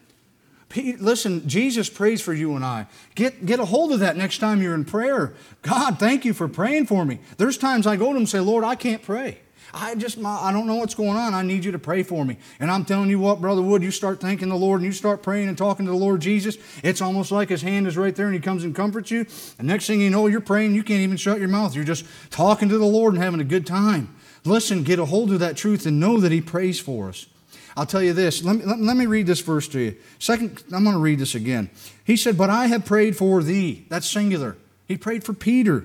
[0.77, 2.87] Listen, Jesus prays for you and I.
[3.15, 5.35] Get, get a hold of that next time you're in prayer.
[5.63, 7.21] God, thank you for praying for me.
[7.37, 9.39] There's times I go to him and say, Lord, I can't pray.
[9.73, 11.35] I just, I don't know what's going on.
[11.35, 12.37] I need you to pray for me.
[12.61, 15.23] And I'm telling you what, Brother Wood, you start thanking the Lord and you start
[15.23, 16.57] praying and talking to the Lord Jesus.
[16.83, 19.27] It's almost like his hand is right there and he comes and comforts you.
[19.59, 21.75] And next thing you know, you're praying, you can't even shut your mouth.
[21.75, 24.15] You're just talking to the Lord and having a good time.
[24.45, 27.27] Listen, get a hold of that truth and know that he prays for us.
[27.77, 28.45] I'll tell you this.
[28.45, 29.97] Let me, let, let me read this verse to you.
[30.19, 31.71] Second, I'm going to read this again.
[32.05, 33.87] He said, But I have prayed for thee.
[33.89, 34.57] That's singular.
[34.87, 35.85] He prayed for Peter,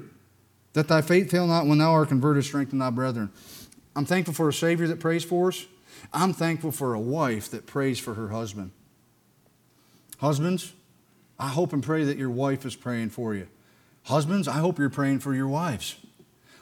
[0.74, 3.32] that thy faith fail not when thou art converted, strengthen thy brethren.
[3.96, 5.66] I'm thankful for a Savior that prays for us.
[6.14, 8.72] I'm thankful for a wife that prays for her husband.
[10.20, 10.74] Husbands,
[11.40, 13.48] I hope and pray that your wife is praying for you.
[14.04, 15.96] Husbands, I hope you're praying for your wives.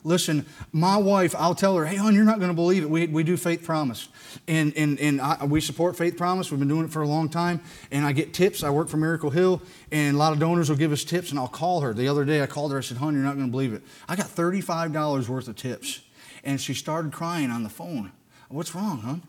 [0.04, 2.90] Listen, my wife, I'll tell her, hey, hon, you're not going to believe it.
[2.90, 4.08] We, we do Faith Promise.
[4.48, 6.52] And, and, and I, we support Faith Promise.
[6.52, 7.62] We've been doing it for a long time.
[7.92, 8.64] And I get tips.
[8.64, 11.40] I work for Miracle Hill, and a lot of donors will give us tips, and
[11.40, 11.94] I'll call her.
[11.94, 12.78] The other day, I called her.
[12.78, 13.82] I said, hon, you're not going to believe it.
[14.08, 16.02] I got $35 worth of tips.
[16.44, 18.12] And she started crying on the phone.
[18.50, 19.24] What's wrong, hon?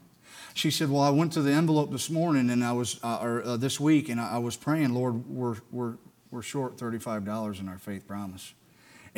[0.54, 3.42] She said, Well, I went to the envelope this morning and I was, uh, or
[3.44, 5.94] uh, this week, and I, I was praying, Lord, we're, we're,
[6.33, 8.54] we're short $35 in our faith promise.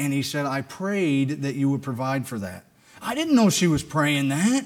[0.01, 2.65] And he said, I prayed that you would provide for that.
[3.03, 4.65] I didn't know she was praying that.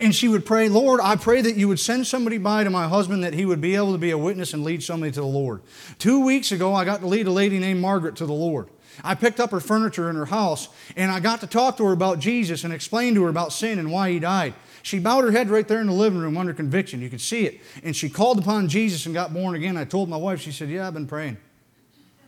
[0.00, 2.86] And she would pray, Lord, I pray that you would send somebody by to my
[2.86, 5.26] husband that he would be able to be a witness and lead somebody to the
[5.26, 5.62] Lord.
[5.98, 8.68] Two weeks ago, I got to lead a lady named Margaret to the Lord.
[9.02, 11.92] I picked up her furniture in her house and I got to talk to her
[11.92, 14.54] about Jesus and explain to her about sin and why he died.
[14.84, 17.00] She bowed her head right there in the living room under conviction.
[17.00, 17.60] You could see it.
[17.82, 19.76] And she called upon Jesus and got born again.
[19.76, 21.38] I told my wife, she said, Yeah, I've been praying.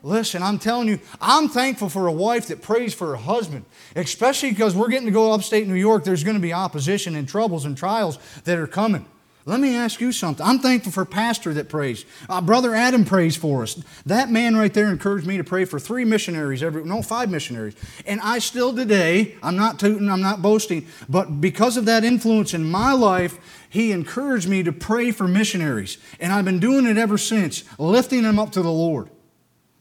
[0.03, 3.65] Listen, I'm telling you, I'm thankful for a wife that prays for her husband,
[3.97, 6.05] especially because we're getting to go upstate New York.
[6.05, 9.07] There's going to be opposition and troubles and trials that are coming.
[9.49, 10.45] Let me ask you something.
[10.45, 12.05] I'm thankful for a pastor that prays.
[12.29, 13.81] Uh, Brother Adam prays for us.
[14.05, 17.77] That man right there encouraged me to pray for three missionaries every no five missionaries.
[18.07, 22.55] And I still today, I'm not tooting, I'm not boasting, but because of that influence
[22.55, 23.39] in my life,
[23.71, 25.99] he encouraged me to pray for missionaries.
[26.19, 29.11] And I've been doing it ever since, lifting them up to the Lord.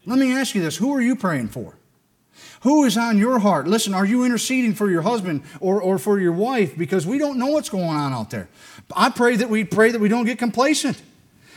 [0.06, 1.76] Let me ask you this who are you praying for?
[2.62, 3.68] Who is on your heart?
[3.68, 6.76] Listen, are you interceding for your husband or, or for your wife?
[6.78, 8.50] Because we don't know what's going on out there.
[8.96, 11.02] I pray that we pray that we don't get complacent,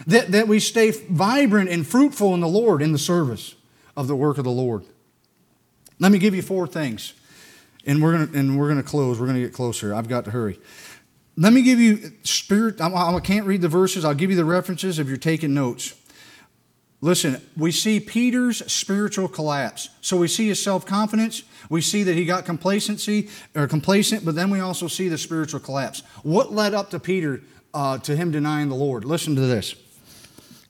[0.07, 3.55] that, that we stay vibrant and fruitful in the Lord, in the service
[3.97, 4.85] of the work of the Lord.
[5.99, 7.15] Let me give you four things.
[7.87, 9.19] And we're gonna and we're gonna close.
[9.19, 9.95] We're gonna get closer.
[9.95, 10.61] I've got to hurry.
[11.37, 12.81] Let me give you spirit.
[12.81, 14.05] I, I can't read the verses.
[14.05, 15.95] I'll give you the references if you're taking notes.
[17.01, 19.91] Listen, we see Peter's spiritual collapse.
[20.01, 21.45] So we see his self confidence.
[21.71, 25.61] We see that he got complacency or complacent, but then we also see the spiritual
[25.61, 26.01] collapse.
[26.23, 29.05] What led up to Peter uh, to him denying the Lord?
[29.05, 29.77] Listen to this.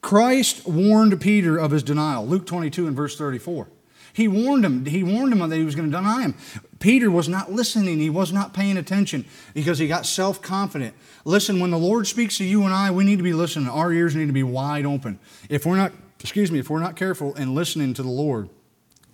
[0.02, 2.26] Christ warned Peter of his denial.
[2.26, 3.68] Luke 22 and verse 34.
[4.12, 4.84] He warned him.
[4.84, 6.34] He warned him that he was going to deny him.
[6.78, 8.00] Peter was not listening.
[8.00, 10.94] He was not paying attention because he got self confident.
[11.24, 13.68] Listen, when the Lord speaks to you and I, we need to be listening.
[13.68, 15.18] Our ears need to be wide open.
[15.48, 18.48] If we're not excuse me, if we're not careful in listening to the Lord,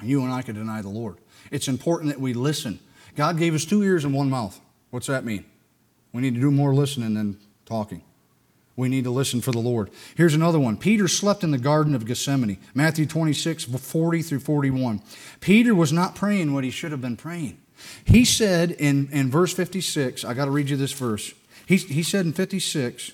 [0.03, 1.19] you and I could deny the Lord.
[1.51, 2.81] It's important that we listen.
[3.17, 4.61] God gave us two ears and one mouth.
[4.91, 5.45] What's that mean?
[6.13, 8.03] We need to do more listening than talking.
[8.77, 9.91] We need to listen for the Lord.
[10.17, 10.77] Here's another one.
[10.77, 12.59] Peter slept in the Garden of Gethsemane.
[12.75, 15.01] Matthew 26, 40 through 41.
[15.41, 17.59] Peter was not praying what he should have been praying.
[18.05, 21.35] He said in, in verse 56, I got to read you this verse.
[21.67, 23.13] He, he said in 56,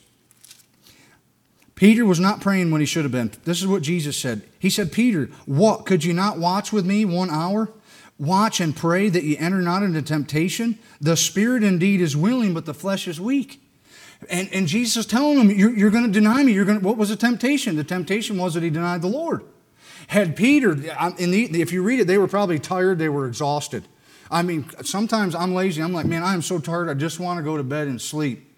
[1.80, 3.32] Peter was not praying when he should have been.
[3.44, 4.42] This is what Jesus said.
[4.58, 5.86] He said, Peter, what?
[5.86, 7.70] Could you not watch with me one hour?
[8.18, 10.78] Watch and pray that you enter not into temptation.
[11.00, 13.62] The spirit indeed is willing, but the flesh is weak.
[14.28, 16.52] And, and Jesus is telling him, You're, you're going to deny me.
[16.52, 17.76] You're going to what was the temptation?
[17.76, 19.42] The temptation was that he denied the Lord.
[20.08, 20.90] Had Peter, the,
[21.62, 23.84] if you read it, they were probably tired, they were exhausted.
[24.30, 25.82] I mean, sometimes I'm lazy.
[25.82, 27.98] I'm like, man, I am so tired, I just want to go to bed and
[27.98, 28.49] sleep.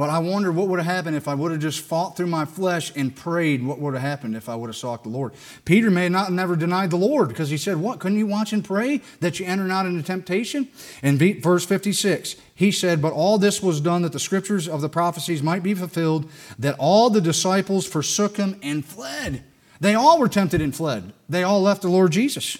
[0.00, 2.46] But I wonder what would have happened if I would have just fought through my
[2.46, 3.62] flesh and prayed.
[3.62, 5.34] What would have happened if I would have sought the Lord?
[5.66, 8.64] Peter may not never denied the Lord because he said, "What couldn't you watch and
[8.64, 10.68] pray that you enter not into temptation?"
[11.02, 14.88] In verse fifty-six, he said, "But all this was done that the scriptures of the
[14.88, 19.42] prophecies might be fulfilled, that all the disciples forsook him and fled.
[19.80, 21.12] They all were tempted and fled.
[21.28, 22.56] They all left the Lord Jesus."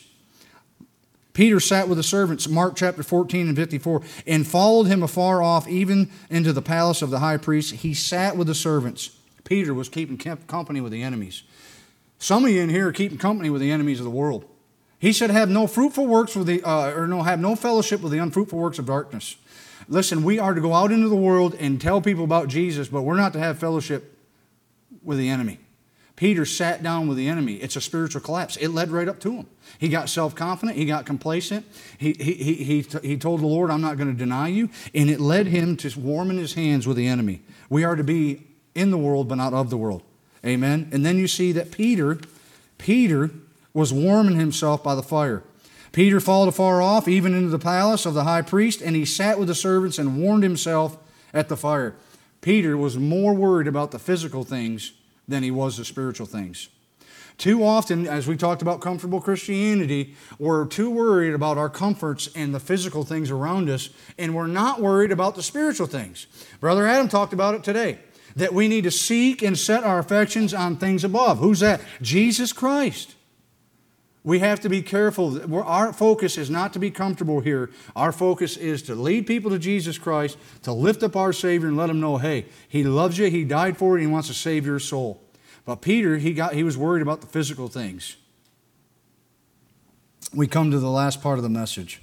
[1.41, 5.67] Peter sat with the servants, Mark chapter 14 and 54, and followed him afar off,
[5.67, 7.77] even into the palace of the high priest.
[7.77, 9.17] He sat with the servants.
[9.45, 11.43] Peter was keeping company with the enemies.
[12.19, 14.45] Some of you in here are keeping company with the enemies of the world.
[14.99, 18.13] He said, "Have no fruitful works with the, uh, or no, have no fellowship with
[18.13, 19.37] the unfruitful works of darkness."
[19.89, 23.01] Listen, we are to go out into the world and tell people about Jesus, but
[23.01, 24.15] we're not to have fellowship
[25.03, 25.59] with the enemy.
[26.21, 27.55] Peter sat down with the enemy.
[27.55, 28.59] It's a spiritual collapse.
[28.59, 29.47] It led right up to him.
[29.79, 30.77] He got self confident.
[30.77, 31.65] He got complacent.
[31.97, 34.69] He, he, he, he, he told the Lord, I'm not going to deny you.
[34.95, 37.41] And it led him to warming his hands with the enemy.
[37.71, 38.43] We are to be
[38.75, 40.03] in the world, but not of the world.
[40.45, 40.91] Amen.
[40.93, 42.19] And then you see that Peter,
[42.77, 43.31] Peter
[43.73, 45.43] was warming himself by the fire.
[45.91, 49.39] Peter followed afar off, even into the palace of the high priest, and he sat
[49.39, 50.99] with the servants and warmed himself
[51.33, 51.95] at the fire.
[52.43, 54.93] Peter was more worried about the physical things
[55.31, 56.69] than he was the spiritual things.
[57.39, 62.55] Too often, as we talked about comfortable Christianity, we're too worried about our comforts and
[62.55, 63.89] the physical things around us,
[64.19, 66.27] and we're not worried about the spiritual things.
[66.61, 67.99] Brother Adam talked about it today
[68.37, 71.39] that we need to seek and set our affections on things above.
[71.39, 71.81] Who's that?
[72.03, 73.15] Jesus Christ.
[74.23, 75.63] We have to be careful.
[75.63, 77.71] Our focus is not to be comfortable here.
[77.97, 81.77] Our focus is to lead people to Jesus Christ, to lift up our Savior and
[81.77, 84.67] let them know, hey, He loves you, He died for you, He wants to save
[84.67, 85.23] your soul.
[85.65, 88.17] But Peter, he, got, he was worried about the physical things.
[90.35, 92.03] We come to the last part of the message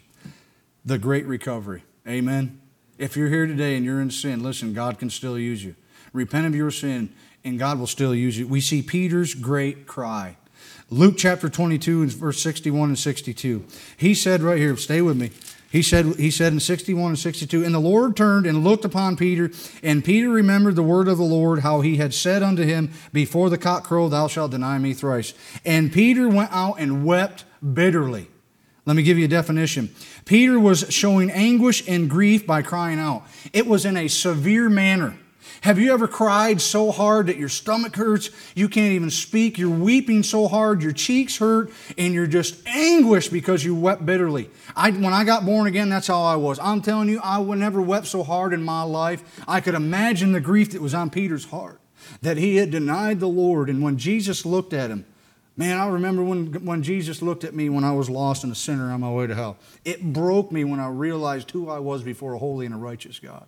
[0.85, 1.83] the great recovery.
[2.07, 2.61] Amen.
[2.97, 5.75] If you're here today and you're in sin, listen, God can still use you.
[6.13, 8.47] Repent of your sin, and God will still use you.
[8.47, 10.37] We see Peter's great cry.
[10.89, 13.65] Luke chapter 22 and verse 61 and 62.
[13.97, 15.31] He said right here, stay with me.
[15.69, 19.17] He said, he said in 61 and 62, And the Lord turned and looked upon
[19.17, 19.51] Peter,
[19.83, 23.49] and Peter remembered the word of the Lord, how he had said unto him, Before
[23.49, 25.33] the cock crow, thou shalt deny me thrice.
[25.65, 28.29] And Peter went out and wept bitterly.
[28.85, 29.93] Let me give you a definition.
[30.23, 33.23] Peter was showing anguish and grief by crying out.
[33.51, 35.17] It was in a severe manner.
[35.61, 38.29] Have you ever cried so hard that your stomach hurts?
[38.55, 39.57] You can't even speak.
[39.57, 44.49] You're weeping so hard, your cheeks hurt, and you're just anguished because you wept bitterly.
[44.75, 46.59] I, when I got born again, that's how I was.
[46.59, 49.41] I'm telling you, I would never wept so hard in my life.
[49.47, 51.79] I could imagine the grief that was on Peter's heart
[52.21, 53.69] that he had denied the Lord.
[53.69, 55.05] And when Jesus looked at him,
[55.59, 58.55] Man, I remember when, when Jesus looked at me when I was lost and a
[58.55, 59.57] sinner on my way to hell.
[59.83, 63.17] It broke me when I realized who I was before a holy and a righteous
[63.17, 63.47] God.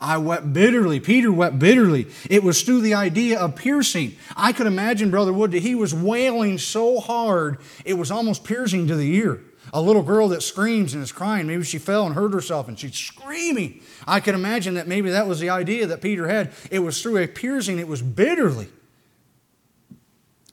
[0.00, 1.00] I wept bitterly.
[1.00, 2.06] Peter wept bitterly.
[2.28, 4.16] It was through the idea of piercing.
[4.36, 8.86] I could imagine, Brother Wood, that he was wailing so hard, it was almost piercing
[8.88, 9.40] to the ear.
[9.72, 12.78] A little girl that screams and is crying, maybe she fell and hurt herself and
[12.78, 13.80] she's screaming.
[14.06, 16.52] I could imagine that maybe that was the idea that Peter had.
[16.70, 18.68] It was through a piercing, it was bitterly.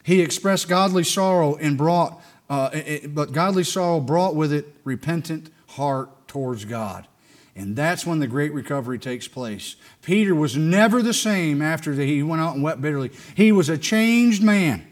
[0.03, 5.49] He expressed godly sorrow and brought, uh, it, but godly sorrow brought with it repentant
[5.68, 7.07] heart towards God.
[7.56, 9.76] And that's when the great recovery takes place.
[10.02, 13.12] Peter was never the same after he went out and wept bitterly.
[13.36, 14.86] He was a changed man.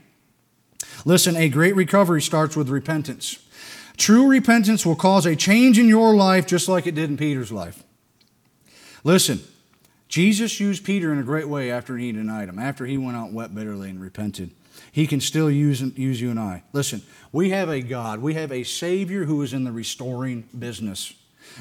[1.05, 3.39] Listen, a great recovery starts with repentance.
[3.95, 7.51] True repentance will cause a change in your life just like it did in Peter's
[7.51, 7.83] life.
[9.03, 9.39] Listen,
[10.07, 13.27] Jesus used Peter in a great way after he denied him, after he went out
[13.27, 14.51] and wept bitterly and repented.
[14.91, 16.63] He can still use, use you and I.
[16.73, 17.01] Listen,
[17.31, 21.13] we have a God, we have a Savior who is in the restoring business.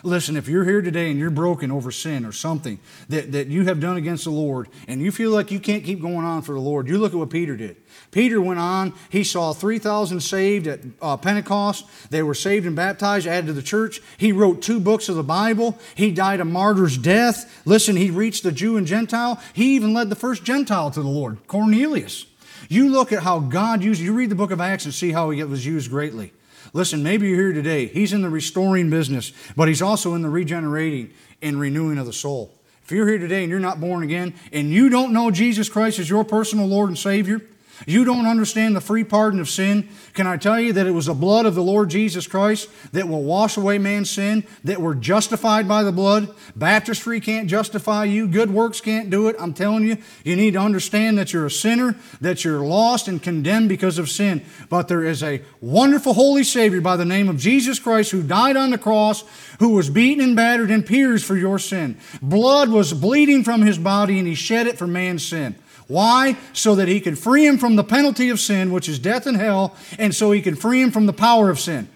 [0.03, 2.79] Listen, if you're here today and you're broken over sin or something
[3.09, 6.01] that, that you have done against the Lord and you feel like you can't keep
[6.01, 7.77] going on for the Lord, you look at what Peter did.
[8.11, 11.87] Peter went on, he saw 3,000 saved at uh, Pentecost.
[12.11, 14.01] They were saved and baptized, added to the church.
[14.19, 15.79] He wrote two books of the Bible.
[15.95, 17.63] He died a martyr's death.
[17.65, 19.41] Listen, he reached the Jew and Gentile.
[19.53, 22.27] He even led the first Gentile to the Lord, Cornelius.
[22.69, 25.31] You look at how God used, you read the book of Acts and see how
[25.31, 26.33] he was used greatly.
[26.77, 27.87] Listen, maybe you're here today.
[27.87, 31.11] He's in the restoring business, but he's also in the regenerating
[31.41, 32.53] and renewing of the soul.
[32.85, 35.99] If you're here today and you're not born again and you don't know Jesus Christ
[35.99, 37.41] as your personal Lord and Savior,
[37.87, 39.89] you don't understand the free pardon of sin?
[40.15, 43.09] Can I tell you that it was the blood of the Lord Jesus Christ that
[43.09, 46.35] will wash away man's sin, that we're justified by the blood?
[46.55, 48.27] Baptistry can't justify you.
[48.27, 49.37] Good works can't do it.
[49.39, 53.23] I'm telling you, you need to understand that you're a sinner, that you're lost and
[53.23, 54.43] condemned because of sin.
[54.71, 58.57] But there is a wonderful holy Savior by the name of Jesus Christ who died
[58.57, 59.25] on the cross,
[59.59, 61.99] who was beaten and battered and pierced for your sin.
[62.23, 65.57] Blood was bleeding from his body and he shed it for man's sin.
[65.89, 66.37] Why?
[66.53, 69.37] So that he could free him from the penalty of sin, which is death and
[69.37, 71.89] hell, and so he could free him from the power of sin.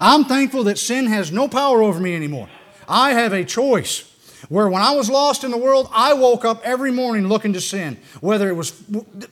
[0.00, 2.48] I'm thankful that sin has no power over me anymore.
[2.88, 4.10] I have a choice.
[4.48, 7.60] Where when I was lost in the world, I woke up every morning looking to
[7.60, 8.70] sin, whether it was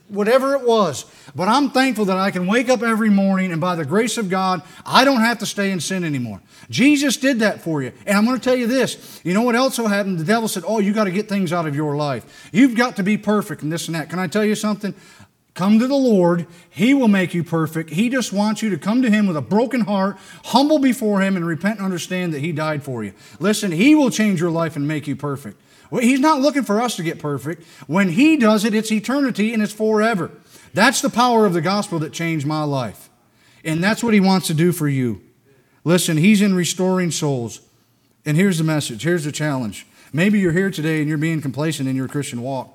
[0.07, 1.05] whatever it was.
[1.35, 4.29] But I'm thankful that I can wake up every morning and by the grace of
[4.29, 6.41] God, I don't have to stay in sin anymore.
[6.69, 7.91] Jesus did that for you.
[8.05, 9.21] And I'm going to tell you this.
[9.23, 10.17] You know what else will happen?
[10.17, 12.49] The devil said, Oh, you got to get things out of your life.
[12.51, 14.09] You've got to be perfect and this and that.
[14.09, 14.93] Can I tell you something?
[15.53, 16.47] Come to the Lord.
[16.69, 17.91] He will make you perfect.
[17.91, 21.35] He just wants you to come to Him with a broken heart, humble before Him,
[21.35, 23.13] and repent and understand that He died for you.
[23.39, 25.59] Listen, He will change your life and make you perfect.
[25.91, 27.63] Well, he's not looking for us to get perfect.
[27.85, 30.31] When He does it, it's eternity and it's forever.
[30.73, 33.09] That's the power of the gospel that changed my life.
[33.63, 35.21] And that's what He wants to do for you.
[35.83, 37.61] Listen, He's in restoring souls.
[38.25, 39.85] And here's the message here's the challenge.
[40.11, 42.72] Maybe you're here today and you're being complacent in your Christian walk.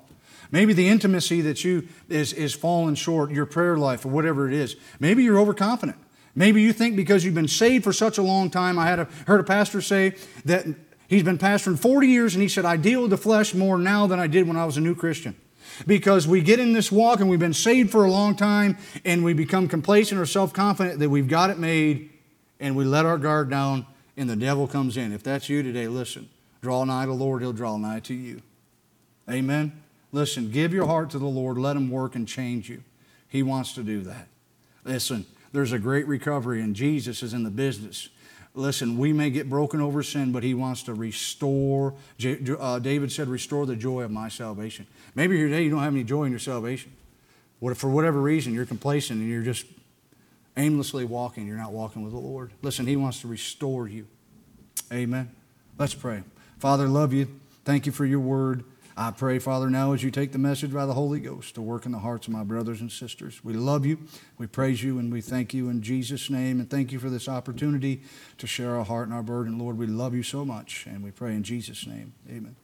[0.51, 4.53] Maybe the intimacy that you is, is falling short, your prayer life or whatever it
[4.53, 4.75] is.
[4.99, 5.97] Maybe you're overconfident.
[6.35, 8.79] Maybe you think because you've been saved for such a long time.
[8.79, 10.65] I had a, heard a pastor say that
[11.07, 14.07] he's been pastoring 40 years and he said, I deal with the flesh more now
[14.07, 15.35] than I did when I was a new Christian.
[15.85, 19.23] Because we get in this walk and we've been saved for a long time and
[19.23, 22.09] we become complacent or self confident that we've got it made
[22.59, 23.85] and we let our guard down
[24.17, 25.13] and the devil comes in.
[25.13, 26.29] If that's you today, listen.
[26.61, 28.41] Draw nigh to the Lord, he'll draw nigh to you.
[29.29, 29.83] Amen.
[30.11, 31.57] Listen, give your heart to the Lord.
[31.57, 32.83] Let Him work and change you.
[33.27, 34.27] He wants to do that.
[34.83, 38.09] Listen, there's a great recovery, and Jesus is in the business.
[38.55, 41.93] Listen, we may get broken over sin, but He wants to restore.
[42.59, 44.87] Uh, David said, Restore the joy of my salvation.
[45.15, 46.91] Maybe today you don't have any joy in your salvation.
[47.75, 49.65] For whatever reason, you're complacent and you're just
[50.57, 51.45] aimlessly walking.
[51.45, 52.51] You're not walking with the Lord.
[52.61, 54.07] Listen, He wants to restore you.
[54.91, 55.29] Amen.
[55.77, 56.23] Let's pray.
[56.57, 57.27] Father, love you.
[57.63, 58.63] Thank you for your word.
[58.99, 61.85] I pray, Father, now as you take the message by the Holy Ghost to work
[61.85, 63.41] in the hearts of my brothers and sisters.
[63.45, 63.97] We love you,
[64.37, 66.59] we praise you, and we thank you in Jesus' name.
[66.59, 68.01] And thank you for this opportunity
[68.39, 69.57] to share our heart and our burden.
[69.57, 72.11] Lord, we love you so much, and we pray in Jesus' name.
[72.27, 72.57] Amen.